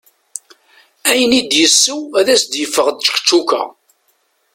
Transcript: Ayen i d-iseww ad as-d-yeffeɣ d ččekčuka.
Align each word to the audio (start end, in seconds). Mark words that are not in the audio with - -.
Ayen 1.09 1.33
i 1.39 1.41
d-iseww 1.49 2.03
ad 2.19 2.27
as-d-yeffeɣ 2.33 2.87
d 2.91 2.99
ččekčuka. 3.07 3.63